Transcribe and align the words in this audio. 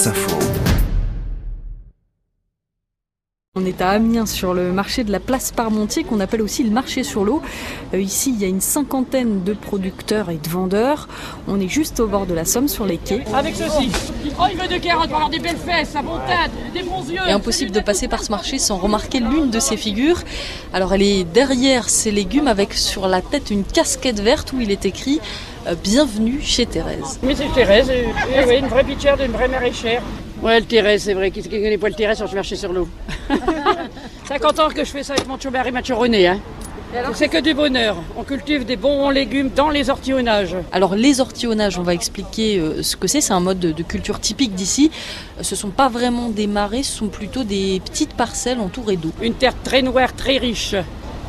Wasserfall. 0.00 0.69
On 3.60 3.66
est 3.66 3.82
à 3.82 3.90
Amiens 3.90 4.24
sur 4.24 4.54
le 4.54 4.72
marché 4.72 5.04
de 5.04 5.12
la 5.12 5.20
place 5.20 5.52
Parmentier 5.52 6.02
qu'on 6.04 6.20
appelle 6.20 6.40
aussi 6.40 6.64
le 6.64 6.70
marché 6.70 7.04
sur 7.04 7.24
l'eau. 7.24 7.42
Euh, 7.92 8.00
ici, 8.00 8.32
il 8.34 8.40
y 8.40 8.44
a 8.46 8.48
une 8.48 8.62
cinquantaine 8.62 9.44
de 9.44 9.52
producteurs 9.52 10.30
et 10.30 10.38
de 10.38 10.48
vendeurs. 10.48 11.08
On 11.46 11.60
est 11.60 11.68
juste 11.68 12.00
au 12.00 12.06
bord 12.06 12.24
de 12.24 12.32
la 12.32 12.46
Somme 12.46 12.68
sur 12.68 12.86
les 12.86 12.96
quais. 12.96 13.22
Avec 13.34 13.54
ceci. 13.54 13.90
Oh, 14.38 14.44
il 14.50 14.56
veut 14.58 14.66
de 14.66 14.78
carottes 14.82 15.08
pour 15.08 15.16
avoir 15.16 15.28
des 15.28 15.40
belles 15.40 15.58
fesses, 15.58 15.92
la 15.92 16.00
bonne 16.00 16.22
tête, 16.26 16.50
des 16.72 16.82
bons 16.82 17.06
yeux. 17.06 17.20
Et 17.28 17.32
impossible 17.32 17.70
de 17.70 17.80
passer 17.80 18.08
par 18.08 18.22
ce 18.22 18.30
marché 18.30 18.58
sans 18.58 18.78
remarquer 18.78 19.20
l'une 19.20 19.50
de 19.50 19.60
ces 19.60 19.76
figures. 19.76 20.22
Alors 20.72 20.94
elle 20.94 21.02
est 21.02 21.24
derrière 21.24 21.90
ces 21.90 22.10
légumes 22.10 22.48
avec 22.48 22.72
sur 22.72 23.08
la 23.08 23.20
tête 23.20 23.50
une 23.50 23.64
casquette 23.64 24.20
verte 24.20 24.54
où 24.54 24.60
il 24.62 24.70
est 24.70 24.86
écrit 24.86 25.20
euh, 25.66 25.74
Bienvenue 25.74 26.40
chez 26.40 26.64
Thérèse. 26.64 27.18
Mais 27.22 27.34
c'est 27.34 27.52
Thérèse, 27.52 27.90
euh, 27.90 28.04
eh 28.34 28.44
oui, 28.46 28.56
une 28.58 28.68
vraie 28.68 28.84
pitchère 28.84 29.18
d'une 29.18 29.32
vraie 29.32 29.48
maraîchère. 29.48 30.02
Ouais, 30.42 30.58
le 30.60 30.66
Thérèse, 30.66 31.02
c'est 31.04 31.14
vrai. 31.14 31.30
Qui 31.30 31.42
qui 31.42 31.48
connaît 31.50 31.78
pas 31.78 31.88
le 31.88 31.94
Thérèse 31.94 32.16
sur 32.18 32.26
le 32.28 32.34
marché 32.34 32.56
sur 32.56 32.72
l'eau 32.72 32.88
50 34.28 34.58
ans 34.60 34.68
que 34.68 34.84
je 34.84 34.90
fais 34.90 35.02
ça 35.02 35.12
avec 35.14 35.26
mon 35.26 35.38
chômeur 35.38 35.66
et 35.66 35.70
ma 35.70 35.82
choronée, 35.82 36.26
hein. 36.28 36.38
C'est 37.14 37.28
que 37.28 37.38
du 37.40 37.54
bonheur. 37.54 37.96
On 38.16 38.24
cultive 38.24 38.64
des 38.64 38.74
bons 38.76 39.10
légumes 39.10 39.50
dans 39.54 39.70
les 39.70 39.90
ortillonnages. 39.90 40.56
Alors 40.72 40.96
les 40.96 41.20
ortillonnages, 41.20 41.78
on 41.78 41.82
va 41.82 41.94
expliquer 41.94 42.58
euh, 42.58 42.82
ce 42.82 42.96
que 42.96 43.06
c'est. 43.06 43.20
C'est 43.20 43.32
un 43.32 43.38
mode 43.38 43.60
de, 43.60 43.70
de 43.70 43.82
culture 43.84 44.18
typique 44.18 44.54
d'ici. 44.56 44.90
Euh, 45.38 45.44
Ce 45.44 45.54
sont 45.54 45.68
pas 45.70 45.88
vraiment 45.88 46.28
des 46.30 46.48
marais, 46.48 46.82
ce 46.82 46.96
sont 46.98 47.06
plutôt 47.06 47.44
des 47.44 47.80
petites 47.84 48.14
parcelles 48.14 48.58
entourées 48.58 48.96
d'eau. 48.96 49.12
Une 49.22 49.34
terre 49.34 49.54
très 49.62 49.82
noire, 49.82 50.16
très 50.16 50.38
riche, 50.38 50.74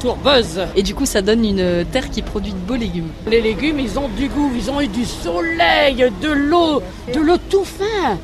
tourbeuse. 0.00 0.60
Et 0.76 0.84
du 0.84 0.94
coup, 0.94 1.06
ça 1.06 1.22
donne 1.22 1.44
une 1.44 1.84
terre 1.90 2.08
qui 2.08 2.22
produit 2.22 2.52
de 2.52 2.58
beaux 2.58 2.76
légumes. 2.76 3.08
Les 3.28 3.40
légumes, 3.40 3.80
ils 3.80 3.98
ont 3.98 4.08
du 4.08 4.28
goût, 4.28 4.52
ils 4.56 4.70
ont 4.70 4.80
eu 4.80 4.86
du 4.86 5.04
soleil, 5.04 6.04
de 6.22 6.30
l'eau, 6.30 6.80
de 7.12 7.18
l'eau 7.20 7.36
tout 7.50 7.64
fin. 7.64 8.16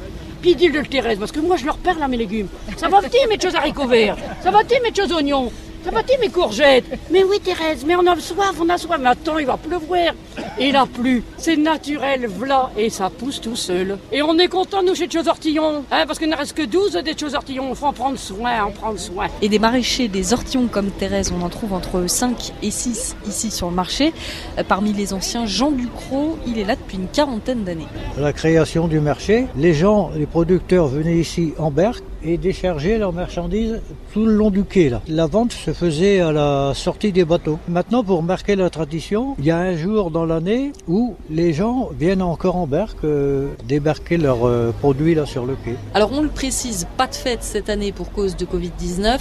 Puis 0.44 0.54
dis 0.56 0.68
le 0.68 0.84
Thérèse, 0.84 1.18
parce 1.18 1.32
que 1.32 1.40
moi 1.40 1.56
je 1.56 1.64
leur 1.64 1.78
perds 1.78 1.98
là 1.98 2.06
mes 2.06 2.19
légumes. 2.19 2.48
Ça 2.77 2.86
va-t-il 2.91 3.27
mes 3.30 3.41
choses 3.41 3.55
haricots 3.55 3.86
verts? 3.86 4.19
Ça 4.42 4.50
va-t-il 4.50 4.82
mes 4.82 4.94
choses 4.94 5.10
oignons? 5.10 5.50
Ça 5.84 5.90
va-t-il 5.90 6.18
mes 6.20 6.30
courgettes 6.30 6.84
Mais 7.10 7.22
oui 7.24 7.38
Thérèse, 7.40 7.84
mais 7.86 7.94
on 7.94 8.06
a 8.06 8.18
soif, 8.18 8.54
on 8.58 8.68
a 8.70 8.78
soif. 8.78 8.98
Mais 9.00 9.10
attends, 9.10 9.38
il 9.38 9.46
va 9.46 9.56
pleuvoir. 9.58 10.14
Et 10.58 10.68
il 10.68 10.76
a 10.76 10.86
plu. 10.86 11.22
C'est 11.36 11.56
naturel, 11.56 12.26
v'là, 12.26 12.70
et 12.76 12.88
ça 12.88 13.10
pousse 13.10 13.41
tout 13.41 13.54
seul. 13.56 13.98
Et 14.10 14.22
on 14.22 14.38
est 14.38 14.48
content 14.48 14.82
nous 14.82 14.94
chez 14.94 15.10
Choses 15.10 15.28
Ortillon, 15.28 15.84
hein, 15.91 16.04
parce 16.06 16.18
qu'il 16.18 16.28
ne 16.30 16.36
reste 16.36 16.54
que 16.54 16.62
12 16.64 16.92
des 17.04 17.16
Choses 17.18 17.34
Ortillon. 17.34 17.66
Il 17.70 17.76
faut 17.76 17.86
en 17.86 17.92
prendre 17.92 18.18
soin, 18.18 18.64
en 18.64 18.70
prendre 18.70 18.98
soin. 18.98 19.26
Et 19.42 19.48
des 19.50 19.58
maraîchers, 19.58 20.08
des 20.08 20.32
ortillons 20.32 20.68
comme 20.68 20.91
Thérèse, 20.91 21.32
on 21.38 21.44
en 21.44 21.50
trouve 21.50 21.74
entre 21.74 22.06
5 22.08 22.52
et 22.62 22.70
6 22.70 23.16
ici 23.28 23.50
sur 23.50 23.69
le 23.69 23.74
marché. 23.74 24.12
Euh, 24.58 24.62
Parmi 24.66 24.92
les 24.94 25.12
anciens, 25.12 25.44
Jean 25.46 25.70
Ducrot, 25.70 26.38
il 26.46 26.58
est 26.58 26.64
là 26.64 26.76
depuis 26.76 26.96
une 26.96 27.08
quarantaine 27.08 27.64
d'années. 27.64 27.88
la 28.19 28.32
création 28.32 28.88
du 28.88 29.00
marché, 29.00 29.46
les 29.56 29.74
gens, 29.74 30.10
les 30.16 30.26
producteurs 30.26 30.86
venaient 30.86 31.19
ici 31.19 31.52
en 31.58 31.70
berque 31.70 32.02
et 32.25 32.39
déchargeaient 32.39 32.98
leurs 32.98 33.12
marchandises 33.12 33.80
tout 34.12 34.25
le 34.27 34.34
long 34.34 34.50
du 34.50 34.64
quai. 34.64 34.89
Là. 34.89 35.03
La 35.08 35.27
vente 35.27 35.53
se 35.53 35.72
faisait 35.72 36.20
à 36.20 36.33
la 36.33 36.72
sortie 36.75 37.12
des 37.12 37.25
bateaux. 37.25 37.58
Maintenant, 37.69 38.03
pour 38.03 38.22
marquer 38.22 38.56
la 38.56 38.70
tradition, 38.70 39.34
il 39.39 39.44
y 39.44 39.50
a 39.50 39.58
un 39.58 39.77
jour 39.77 40.11
dans 40.11 40.25
l'année 40.25 40.72
où 40.89 41.14
les 41.31 41.53
gens 41.53 41.91
viennent 41.98 42.22
encore 42.22 42.56
en 42.56 42.66
berque 42.66 43.05
euh, 43.05 43.48
débarquer 43.66 44.16
leurs 44.16 44.47
euh, 44.47 44.72
produits 44.81 45.14
là 45.14 45.27
sur 45.27 45.44
le 45.47 45.55
quai. 45.55 45.77
Alors 45.94 46.11
on 46.12 46.22
le 46.22 46.28
précise, 46.28 46.86
pas 46.97 47.06
de 47.06 47.14
fête 47.14 47.42
cette 47.42 47.69
année 47.69 47.92
pour 47.92 48.11
cause 48.12 48.36
de 48.36 48.47
Covid-19. 48.47 49.19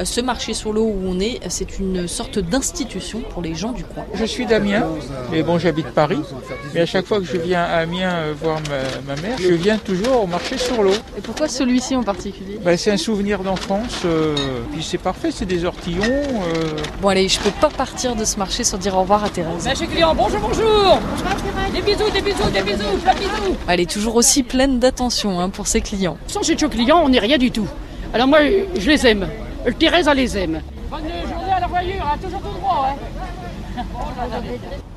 Euh, 0.00 0.04
Ce 0.04 0.20
marché 0.20 0.54
sur 0.54 0.72
l'eau 0.72 0.84
où 0.84 1.00
on 1.06 1.18
est, 1.20 1.40
c'est 1.48 1.78
une 1.78 2.06
sorte 2.08 2.38
d'institution 2.38 3.20
pour 3.30 3.42
les 3.42 3.54
gens 3.54 3.72
du 3.72 3.84
coin. 3.84 4.04
Je 4.14 4.24
suis 4.24 4.46
Damien, 4.46 4.84
et 5.32 5.42
bon 5.42 5.58
j'habite 5.58 5.86
Paris, 5.88 6.20
mais 6.74 6.80
à 6.80 6.86
chaque 6.86 7.06
fois 7.06 7.18
que 7.20 7.24
je 7.24 7.36
viens 7.36 7.62
à 7.62 7.76
Amiens 7.84 8.32
voir 8.40 8.58
ma, 8.68 9.14
ma 9.14 9.20
mère, 9.22 9.38
je 9.38 9.54
viens 9.54 9.78
toujours 9.78 10.24
au 10.24 10.26
marché 10.26 10.58
sur 10.58 10.82
l'eau. 10.82 10.92
Et 11.16 11.20
pourquoi 11.20 11.48
celui-ci 11.48 11.96
en 11.96 12.02
particulier? 12.02 12.33
Ben, 12.64 12.76
c'est 12.76 12.90
un 12.90 12.96
souvenir 12.96 13.40
d'enfance, 13.40 14.02
euh, 14.04 14.34
puis 14.72 14.82
c'est 14.82 14.98
parfait, 14.98 15.30
c'est 15.30 15.44
des 15.44 15.64
ortillons. 15.64 16.02
euh, 16.02 16.76
Bon 17.00 17.08
allez, 17.08 17.28
je 17.28 17.38
peux 17.38 17.50
pas 17.50 17.68
partir 17.68 18.16
de 18.16 18.24
ce 18.24 18.38
marché 18.38 18.64
sans 18.64 18.78
dire 18.78 18.96
au 18.96 19.00
revoir 19.02 19.22
à 19.24 19.28
Thérèse. 19.28 19.66
Monsieur 19.68 19.86
client, 19.86 20.14
bonjour, 20.14 20.40
bonjour 20.40 20.98
Des 21.72 21.82
bisous, 21.82 22.10
des 22.10 22.20
bisous, 22.22 22.50
des 22.50 22.62
bisous, 22.62 22.98
plein 23.02 23.14
de 23.14 23.18
bisous 23.18 23.56
Elle 23.68 23.80
est 23.80 23.90
toujours 23.90 24.16
aussi 24.16 24.42
pleine 24.42 24.78
d'attention 24.78 25.38
hein, 25.40 25.50
pour 25.50 25.66
ses 25.66 25.80
clients. 25.80 26.16
Sans 26.26 26.42
chez 26.42 26.56
nos 26.56 26.68
clients, 26.68 27.02
on 27.04 27.08
n'est 27.08 27.18
rien 27.18 27.38
du 27.38 27.50
tout. 27.50 27.68
Alors 28.12 28.26
moi, 28.26 28.38
je 28.78 28.88
les 28.90 29.06
aime. 29.06 29.28
Thérèse, 29.78 30.08
elle 30.08 30.16
les 30.16 30.38
aime. 30.38 30.60
Bonne 30.90 31.00
journée 31.00 31.52
à 31.56 31.60
la 31.60 31.66
voyure, 31.66 32.04
hein, 32.04 32.16
toujours 32.22 32.40
tout 32.40 32.58
droit. 32.58 32.88
Hein. 33.76 34.93